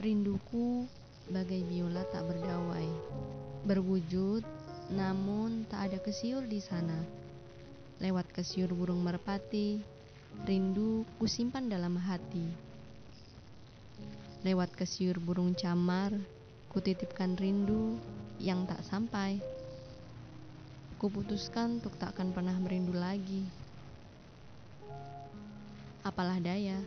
Rinduku 0.00 0.88
bagai 1.28 1.60
biola 1.68 2.00
tak 2.08 2.24
berdawai, 2.24 2.88
berwujud 3.68 4.40
namun 4.96 5.68
tak 5.68 5.92
ada 5.92 6.00
kesiur 6.00 6.48
di 6.48 6.56
sana. 6.56 6.96
Lewat 8.00 8.32
kesiur 8.32 8.72
burung 8.72 9.04
merpati, 9.04 9.76
rindu 10.48 11.04
kusimpan 11.20 11.68
dalam 11.68 12.00
hati. 12.00 12.48
Lewat 14.40 14.72
kesiur 14.72 15.20
burung 15.20 15.52
camar, 15.52 16.16
kutitipkan 16.72 17.36
rindu 17.36 18.00
yang 18.40 18.64
tak 18.64 18.80
sampai. 18.80 19.36
Kuputuskan 20.96 21.76
untuk 21.76 21.92
tak 22.00 22.16
akan 22.16 22.32
pernah 22.32 22.56
merindu 22.56 22.96
lagi. 22.96 23.44
Apalah 26.00 26.40
daya, 26.40 26.80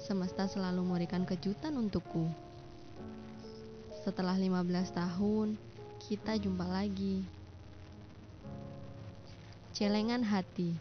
semesta 0.00 0.48
selalu 0.48 0.80
memberikan 0.80 1.28
kejutan 1.28 1.76
untukku. 1.76 2.53
Setelah 4.04 4.36
15 4.36 4.92
tahun, 4.92 5.56
kita 6.04 6.36
jumpa 6.36 6.68
lagi. 6.68 7.24
Celengan 9.72 10.20
hati. 10.20 10.76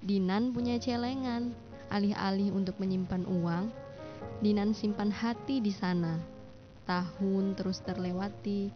Dinan 0.00 0.56
punya 0.56 0.80
celengan. 0.80 1.52
Alih-alih 1.92 2.50
untuk 2.50 2.80
menyimpan 2.82 3.22
uang, 3.28 3.70
Dinan 4.36 4.76
simpan 4.76 5.08
hati 5.08 5.64
di 5.64 5.72
sana. 5.72 6.20
Tahun 6.84 7.56
terus 7.56 7.80
terlewati, 7.80 8.68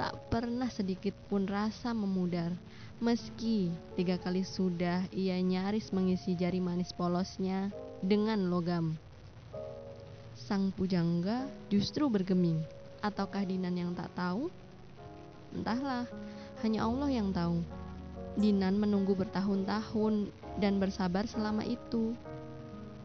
tak 0.00 0.16
pernah 0.32 0.72
sedikit 0.72 1.12
pun 1.28 1.44
rasa 1.44 1.92
memudar. 1.92 2.52
Meski 3.02 3.68
tiga 3.92 4.16
kali 4.16 4.40
sudah 4.40 5.04
ia 5.12 5.36
nyaris 5.42 5.92
mengisi 5.92 6.32
jari 6.32 6.64
manis 6.64 6.96
polosnya 6.96 7.68
dengan 8.00 8.48
logam. 8.48 8.96
Sang 10.32 10.72
pujangga 10.72 11.44
justru 11.68 12.08
bergeming. 12.08 12.81
Ataukah 13.02 13.42
Dinan 13.42 13.74
yang 13.74 13.90
tak 13.98 14.14
tahu? 14.14 14.46
Entahlah, 15.50 16.06
hanya 16.62 16.86
Allah 16.86 17.10
yang 17.10 17.34
tahu. 17.34 17.58
Dinan 18.38 18.78
menunggu 18.78 19.18
bertahun-tahun 19.18 20.30
dan 20.62 20.78
bersabar 20.78 21.26
selama 21.26 21.66
itu. 21.66 22.14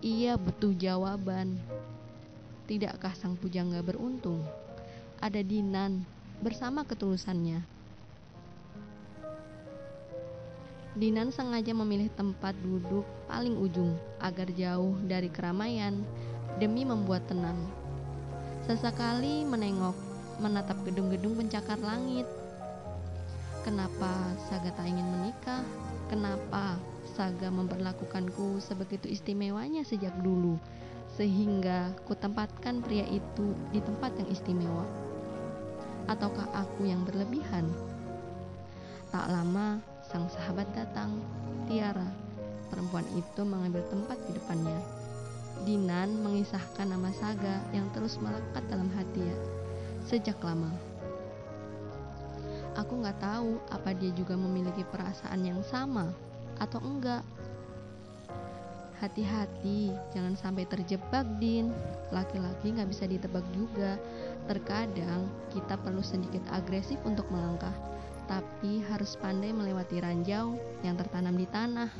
Ia 0.06 0.38
butuh 0.38 0.78
jawaban. 0.78 1.58
Tidakkah 2.70 3.18
sang 3.18 3.34
pujangga 3.42 3.82
beruntung? 3.82 4.46
Ada 5.18 5.42
Dinan 5.42 6.06
bersama 6.46 6.86
ketulusannya. 6.86 7.66
Dinan 10.94 11.34
sengaja 11.34 11.74
memilih 11.74 12.14
tempat 12.14 12.54
duduk 12.62 13.06
paling 13.26 13.58
ujung 13.58 13.98
agar 14.22 14.46
jauh 14.54 14.94
dari 15.10 15.34
keramaian 15.34 16.06
demi 16.62 16.86
membuat 16.86 17.26
tenang. 17.26 17.87
Sesekali 18.68 19.48
menengok, 19.48 19.96
menatap 20.44 20.76
gedung-gedung 20.84 21.40
pencakar 21.40 21.80
langit. 21.80 22.28
Kenapa 23.64 24.12
Saga 24.52 24.76
tak 24.76 24.92
ingin 24.92 25.08
menikah? 25.08 25.64
Kenapa 26.12 26.76
Saga 27.16 27.48
memperlakukanku 27.48 28.60
sebegitu 28.60 29.08
istimewanya 29.08 29.88
sejak 29.88 30.12
dulu? 30.20 30.60
Sehingga 31.16 31.96
kutempatkan 32.12 32.84
pria 32.84 33.08
itu 33.08 33.56
di 33.72 33.80
tempat 33.80 34.12
yang 34.20 34.28
istimewa. 34.36 34.84
Ataukah 36.12 36.52
aku 36.52 36.92
yang 36.92 37.08
berlebihan? 37.08 37.72
Tak 39.16 39.32
lama, 39.32 39.80
sang 40.04 40.28
sahabat 40.28 40.68
datang, 40.76 41.24
Tiara. 41.72 42.12
Perempuan 42.68 43.08
itu 43.16 43.48
mengambil 43.48 43.88
tempat 43.88 44.20
di 44.28 44.36
depannya. 44.36 44.97
Dinan 45.66 46.22
mengisahkan 46.22 46.86
nama 46.92 47.10
Saga 47.16 47.64
yang 47.72 47.90
terus 47.96 48.20
melekat 48.22 48.62
dalam 48.70 48.92
hati 48.94 49.24
ya 49.24 49.38
sejak 50.08 50.40
lama. 50.40 50.72
Aku 52.80 53.04
nggak 53.04 53.20
tahu 53.20 53.60
apa 53.68 53.92
dia 53.92 54.14
juga 54.16 54.40
memiliki 54.40 54.88
perasaan 54.88 55.44
yang 55.44 55.60
sama 55.66 56.14
atau 56.62 56.80
enggak. 56.80 57.26
Hati-hati, 58.98 59.94
jangan 60.10 60.34
sampai 60.34 60.66
terjebak, 60.66 61.22
Din. 61.38 61.70
Laki-laki 62.10 62.74
nggak 62.74 62.90
bisa 62.90 63.06
ditebak 63.06 63.46
juga. 63.54 63.94
Terkadang 64.50 65.30
kita 65.54 65.78
perlu 65.78 66.02
sedikit 66.02 66.42
agresif 66.50 66.98
untuk 67.06 67.30
melangkah, 67.30 67.74
tapi 68.26 68.82
harus 68.90 69.14
pandai 69.14 69.54
melewati 69.54 70.02
ranjau 70.02 70.58
yang 70.82 70.98
tertanam 70.98 71.38
di 71.38 71.46
tanah. 71.46 71.94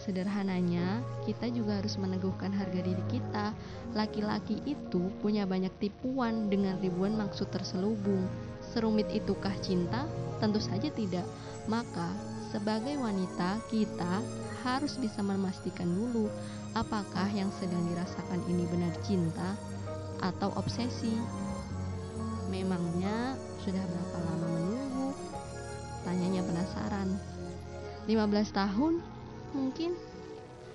Sederhananya, 0.00 1.04
kita 1.28 1.52
juga 1.52 1.76
harus 1.76 2.00
meneguhkan 2.00 2.56
harga 2.56 2.80
diri 2.80 3.04
kita. 3.12 3.52
Laki-laki 3.92 4.56
itu 4.64 5.12
punya 5.20 5.44
banyak 5.44 5.72
tipuan 5.76 6.48
dengan 6.48 6.80
ribuan 6.80 7.20
maksud 7.20 7.52
terselubung. 7.52 8.24
Serumit 8.64 9.12
itukah 9.12 9.52
cinta? 9.60 10.08
Tentu 10.40 10.56
saja 10.56 10.88
tidak. 10.88 11.28
Maka, 11.68 12.08
sebagai 12.48 12.96
wanita, 12.96 13.60
kita 13.68 14.24
harus 14.64 14.96
bisa 14.96 15.20
memastikan 15.20 15.88
dulu 15.92 16.32
apakah 16.72 17.28
yang 17.36 17.52
sedang 17.60 17.84
dirasakan 17.92 18.40
ini 18.48 18.64
benar 18.72 18.96
cinta 19.04 19.52
atau 20.24 20.48
obsesi. 20.56 21.12
Memangnya 22.48 23.36
sudah 23.60 23.84
berapa 23.84 24.16
lama 24.16 24.46
menunggu? 24.48 25.08
Tanyanya 26.08 26.40
penasaran. 26.40 27.08
15 28.08 28.16
tahun 28.56 28.94
Mungkin 29.50 29.98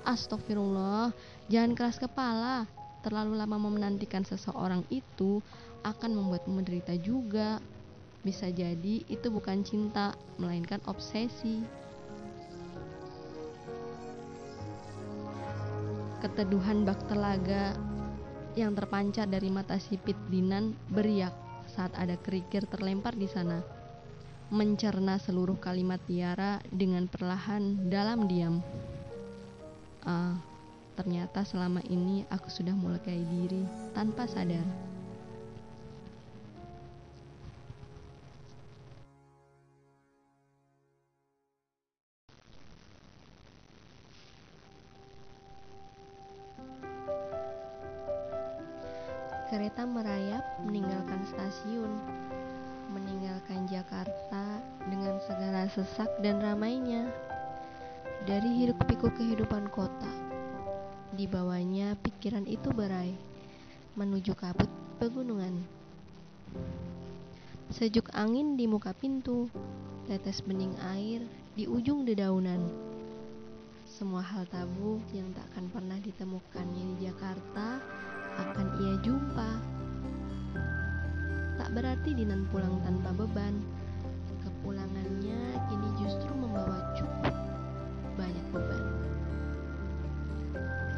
Astagfirullah, 0.06 1.10
jangan 1.50 1.74
keras 1.74 1.98
kepala. 1.98 2.70
Terlalu 3.02 3.38
lama 3.38 3.58
menantikan 3.58 4.22
seseorang 4.22 4.86
itu 4.94 5.42
akan 5.82 6.12
membuatmu 6.14 6.62
menderita 6.62 6.94
juga. 6.98 7.58
Bisa 8.22 8.50
jadi 8.50 9.06
itu 9.06 9.28
bukan 9.30 9.62
cinta, 9.62 10.14
melainkan 10.42 10.82
obsesi. 10.90 11.62
Keteduhan 16.22 16.86
bak 16.86 17.06
telaga 17.06 17.78
yang 18.58 18.74
terpancar 18.74 19.30
dari 19.30 19.54
mata 19.54 19.78
sipit 19.78 20.18
Dinan 20.34 20.74
beriak 20.90 21.34
saat 21.70 21.94
ada 21.94 22.18
kerikil 22.18 22.66
terlempar 22.66 23.14
di 23.14 23.30
sana 23.30 23.62
mencerna 24.54 25.18
seluruh 25.18 25.58
kalimat 25.58 25.98
Tiara 26.06 26.62
dengan 26.70 27.10
perlahan 27.10 27.90
dalam 27.90 28.30
diam. 28.30 28.62
Ah, 30.06 30.38
ternyata 30.94 31.42
selama 31.42 31.82
ini 31.90 32.30
aku 32.30 32.54
sudah 32.54 32.78
melukai 32.78 33.26
diri 33.26 33.66
tanpa 33.98 34.30
sadar. 34.30 34.66
Kereta 49.46 49.86
merayap 49.88 50.44
meninggalkan 50.66 51.22
stasiun 51.30 51.90
meninggalkan 52.92 53.66
Jakarta 53.66 54.62
dengan 54.86 55.18
segala 55.26 55.66
sesak 55.72 56.10
dan 56.22 56.42
ramainya. 56.42 57.10
Dari 58.26 58.50
hiruk 58.62 58.82
pikuk 58.90 59.14
kehidupan 59.18 59.70
kota, 59.70 60.10
di 61.14 61.30
bawahnya 61.30 61.94
pikiran 62.02 62.44
itu 62.50 62.74
berai 62.74 63.14
menuju 63.96 64.36
kabut 64.36 64.68
pegunungan. 65.00 65.64
Sejuk 67.72 68.12
angin 68.12 68.60
di 68.60 68.68
muka 68.68 68.92
pintu, 68.92 69.48
tetes 70.06 70.44
bening 70.44 70.76
air 70.92 71.24
di 71.56 71.66
ujung 71.66 72.04
dedaunan. 72.04 72.62
Semua 73.88 74.20
hal 74.20 74.44
tabu 74.52 75.00
yang 75.16 75.32
tak 75.32 75.48
akan 75.56 75.66
pernah 75.72 76.00
ditemukannya 76.04 76.84
di 76.92 76.96
Jakarta 77.08 77.80
akan 78.36 78.68
ia 78.84 78.96
jumpa 79.00 79.50
Tak 81.56 81.72
berarti 81.72 82.12
Dinan 82.12 82.44
pulang 82.52 82.84
tanpa 82.84 83.16
beban. 83.16 83.64
Kepulangannya 84.44 85.40
kini 85.72 85.90
justru 86.04 86.32
membawa 86.36 86.92
cukup 87.00 87.32
banyak 88.20 88.46
beban. 88.52 88.84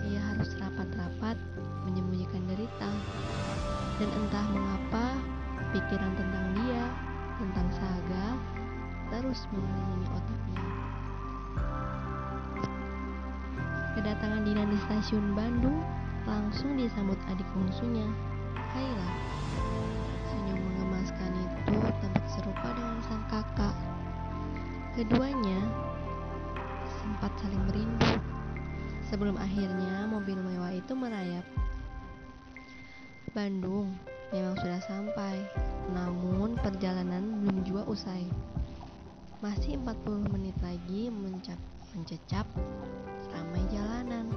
Ia 0.09 0.21
harus 0.33 0.49
rapat-rapat 0.57 1.37
menyembunyikan 1.85 2.41
derita. 2.49 2.89
Dan 3.97 4.09
entah 4.13 4.45
mengapa 4.53 5.05
pikiran 5.73 6.13
tentang 6.17 6.45
dia, 6.57 6.83
tentang 7.37 7.67
Saga, 7.77 8.27
terus 9.13 9.45
mengelilingi 9.53 10.07
otaknya. 10.09 10.65
Kedatangan 13.97 14.41
Dinan 14.45 14.69
di 14.69 14.77
stasiun 14.85 15.33
Bandung 15.33 15.81
langsung 16.29 16.77
disambut 16.77 17.17
adik 17.29 17.47
bungsunya, 17.57 18.05
Kaila 18.73 19.09
itu 19.57 19.86
serupa 22.67 22.83
dengan 22.83 22.99
sang 23.07 23.25
kakak. 23.31 23.75
Keduanya 24.99 25.59
sempat 26.99 27.31
saling 27.39 27.63
merindu 27.71 28.11
sebelum 29.07 29.39
akhirnya 29.39 30.03
mobil 30.11 30.35
mewah 30.35 30.75
itu 30.75 30.91
merayap. 30.91 31.45
Bandung 33.31 33.95
memang 34.35 34.59
sudah 34.59 34.83
sampai, 34.83 35.47
namun 35.95 36.59
perjalanan 36.59 37.23
belum 37.45 37.63
juga 37.63 37.87
usai. 37.87 38.27
Masih 39.39 39.79
40 39.79 40.27
menit 40.33 40.57
lagi 40.59 41.07
mencap, 41.07 41.59
mencecap 41.95 42.43
ramai 43.31 43.63
jalanan. 43.71 44.27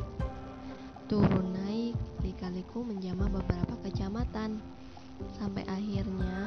Turun 1.10 1.50
naik, 1.50 1.98
lika-liku 2.22 2.86
menjamah 2.86 3.26
beberapa 3.26 3.74
kecamatan. 3.82 4.62
Sampai 5.34 5.66
akhirnya 5.66 6.39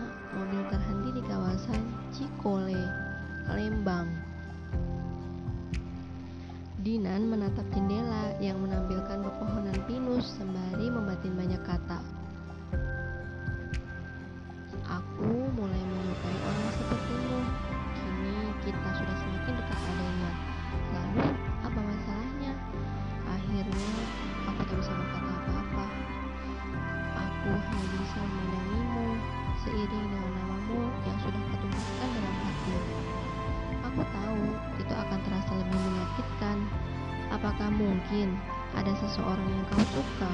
Apakah 37.64 37.80
mungkin 37.80 38.36
ada 38.76 38.92
seseorang 39.00 39.48
yang 39.48 39.64
kau 39.72 39.80
suka? 39.96 40.28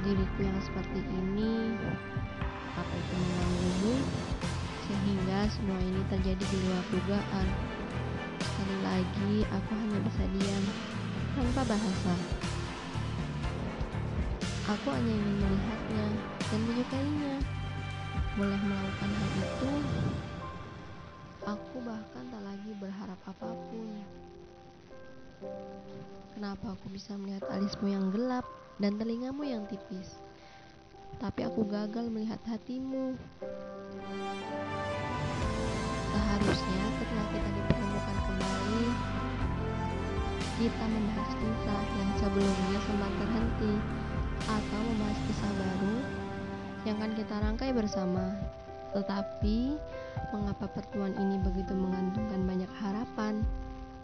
Diriku 0.00 0.40
yang 0.40 0.56
seperti 0.64 1.04
ini, 1.04 1.76
apa 2.72 2.88
itu 2.88 3.14
mengganggumu? 3.20 3.94
Sehingga 4.88 5.44
semua 5.52 5.76
ini 5.76 6.00
terjadi 6.08 6.40
di 6.40 6.56
luar 6.64 6.80
dugaan. 6.88 7.46
Sekali 8.40 8.76
lagi, 8.80 9.44
aku 9.44 9.70
hanya 9.76 9.98
bisa 10.08 10.24
diam 10.32 10.64
tanpa 11.36 11.68
bahasa. 11.68 12.14
Aku 14.72 14.88
hanya 14.88 15.12
ingin 15.12 15.36
melihatnya 15.36 16.06
dan 16.48 16.60
menyukainya. 16.64 17.34
Boleh 18.40 18.60
melakukan 18.64 19.10
hal 19.20 19.30
itu, 19.36 19.72
aku 21.44 21.76
bahkan 21.84 22.24
tak 22.32 22.40
lagi 22.40 22.72
berharap 22.80 23.20
apa 23.20 23.52
pun. 23.52 24.21
Kenapa 26.32 26.74
aku 26.74 26.90
bisa 26.90 27.14
melihat 27.14 27.46
alismu 27.52 27.92
yang 27.92 28.10
gelap 28.10 28.42
dan 28.82 28.98
telingamu 28.98 29.46
yang 29.46 29.62
tipis? 29.70 30.18
Tapi 31.20 31.46
aku 31.46 31.62
gagal 31.68 32.08
melihat 32.08 32.40
hatimu. 32.48 33.14
Seharusnya 36.12 36.84
setelah 36.98 37.26
kita 37.30 37.48
dipertemukan 37.52 38.16
kembali, 38.26 38.84
kita 40.58 40.84
membahas 40.88 41.30
kisah 41.36 41.82
yang 42.00 42.10
sebelumnya 42.18 42.78
sempat 42.90 43.12
terhenti 43.22 43.72
atau 44.48 44.80
membahas 44.82 45.18
kisah 45.30 45.52
baru 45.54 45.96
yang 46.82 46.96
akan 46.98 47.12
kita 47.14 47.34
rangkai 47.38 47.70
bersama. 47.70 48.34
Tetapi, 48.92 49.78
mengapa 50.34 50.66
pertemuan 50.68 51.14
ini 51.16 51.38
begitu 51.40 51.72
mengandungkan 51.72 52.44
banyak 52.44 52.72
harapan? 52.82 53.40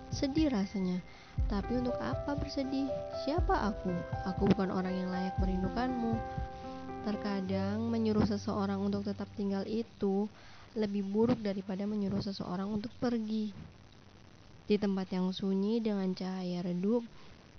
Sedih 0.09 0.49
rasanya, 0.49 1.05
tapi 1.53 1.77
untuk 1.77 1.93
apa 2.01 2.33
bersedih? 2.33 2.89
Siapa 3.25 3.73
aku? 3.73 3.93
Aku 4.33 4.49
bukan 4.49 4.73
orang 4.73 4.97
yang 4.97 5.13
layak 5.13 5.37
merindukanmu. 5.37 6.17
Terkadang 7.05 7.93
menyuruh 7.93 8.25
seseorang 8.25 8.81
untuk 8.81 9.05
tetap 9.05 9.29
tinggal 9.37 9.69
itu 9.69 10.25
lebih 10.73 11.05
buruk 11.05 11.41
daripada 11.45 11.85
menyuruh 11.85 12.25
seseorang 12.25 12.73
untuk 12.73 12.93
pergi. 12.97 13.53
Di 14.69 14.77
tempat 14.81 15.13
yang 15.13 15.33
sunyi 15.33 15.81
dengan 15.81 16.13
cahaya 16.17 16.65
redup, 16.65 17.05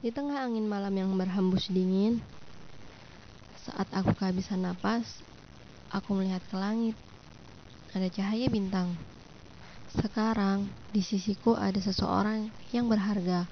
di 0.02 0.10
tengah 0.10 0.45
angin 0.45 0.66
malam 0.66 0.94
yang 0.94 1.13
berhembus 1.18 1.69
dingin, 1.69 2.22
saat 3.62 3.86
aku 3.94 4.18
kehabisan 4.18 4.66
napas, 4.66 5.22
aku 5.94 6.18
melihat 6.18 6.42
ke 6.50 6.57
langit. 6.57 6.98
Ada 7.94 8.10
cahaya 8.10 8.50
bintang. 8.50 8.94
Sekarang 9.89 10.69
di 10.94 11.01
sisiku 11.01 11.57
ada 11.57 11.81
seseorang 11.81 12.53
yang 12.69 12.86
berharga. 12.86 13.50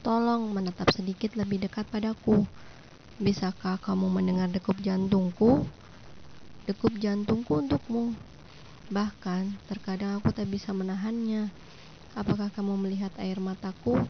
Tolong 0.00 0.48
menetap 0.56 0.88
sedikit 0.88 1.36
lebih 1.36 1.60
dekat 1.60 1.84
padaku. 1.92 2.48
Bisakah 3.20 3.76
kamu 3.76 4.08
mendengar 4.08 4.48
degup 4.48 4.80
jantungku? 4.80 5.68
Degup 6.64 6.96
jantungku 6.96 7.60
untukmu. 7.60 8.16
Bahkan 8.88 9.60
terkadang 9.68 10.16
aku 10.16 10.32
tak 10.32 10.48
bisa 10.48 10.72
menahannya. 10.72 11.52
Apakah 12.16 12.48
kamu 12.48 12.80
melihat 12.80 13.12
air 13.20 13.36
mataku 13.36 14.00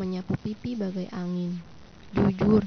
menyapu 0.00 0.32
pipi 0.40 0.80
bagai 0.80 1.12
angin? 1.12 1.60
Jujur, 2.16 2.64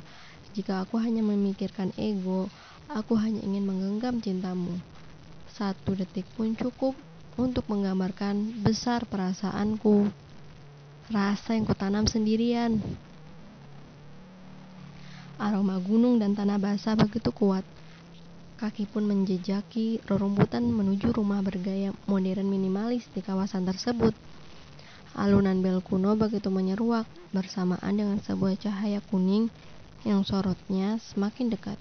jika 0.53 0.85
aku 0.85 1.01
hanya 1.01 1.25
memikirkan 1.25 1.89
ego, 1.97 2.45
aku 2.93 3.17
hanya 3.17 3.41
ingin 3.41 3.65
menggenggam 3.65 4.21
cintamu. 4.21 4.77
Satu 5.49 5.97
detik 5.97 6.29
pun 6.37 6.53
cukup 6.53 6.93
untuk 7.37 7.65
menggambarkan 7.69 8.61
besar 8.61 9.05
perasaanku. 9.09 10.09
Rasa 11.09 11.57
yang 11.57 11.65
kutanam 11.67 12.05
sendirian. 12.07 12.79
Aroma 15.41 15.81
gunung 15.81 16.21
dan 16.21 16.37
tanah 16.37 16.61
basah 16.61 16.95
begitu 16.95 17.33
kuat. 17.33 17.65
Kaki 18.61 18.87
pun 18.87 19.03
menjejaki 19.03 19.99
rerumputan 20.07 20.63
menuju 20.63 21.11
rumah 21.11 21.43
bergaya 21.43 21.91
modern 22.07 22.47
minimalis 22.47 23.03
di 23.11 23.19
kawasan 23.19 23.67
tersebut. 23.67 24.15
Alunan 25.13 25.59
bel 25.59 25.83
kuno 25.83 26.15
begitu 26.15 26.47
menyeruak 26.47 27.05
bersamaan 27.35 27.93
dengan 27.93 28.17
sebuah 28.23 28.55
cahaya 28.57 29.03
kuning 29.11 29.51
yang 30.07 30.23
sorotnya 30.23 30.97
semakin 31.11 31.51
dekat. 31.51 31.75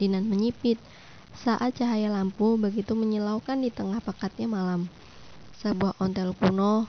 Dinan 0.00 0.24
menyipit 0.26 0.80
saat 1.36 1.76
cahaya 1.76 2.08
lampu 2.08 2.56
begitu 2.56 2.96
menyilaukan 2.96 3.60
di 3.60 3.68
tengah 3.68 4.00
pekatnya 4.00 4.48
malam. 4.48 4.88
Sebuah 5.60 6.00
ontel 6.00 6.32
kuno 6.32 6.88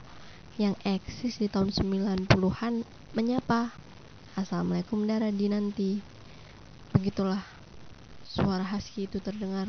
yang 0.55 0.73
eksis 0.87 1.43
di 1.43 1.51
tahun 1.51 1.75
90-an 1.75 2.87
menyapa. 3.11 3.75
Assalamualaikum 4.39 5.03
Dara 5.03 5.27
Dinanti. 5.35 5.99
Begitulah 6.95 7.43
suara 8.23 8.63
husky 8.63 9.09
itu 9.09 9.19
terdengar, 9.19 9.67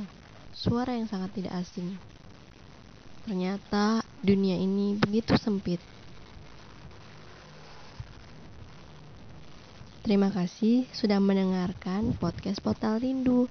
suara 0.54 0.94
yang 0.94 1.10
sangat 1.10 1.34
tidak 1.34 1.58
asing. 1.58 1.98
Ternyata 3.26 4.06
dunia 4.22 4.54
ini 4.56 4.94
begitu 4.94 5.34
sempit. 5.34 5.82
Terima 10.06 10.32
kasih 10.32 10.88
sudah 10.94 11.20
mendengarkan 11.20 12.16
podcast 12.16 12.64
Portal 12.64 13.02
Rindu. 13.02 13.50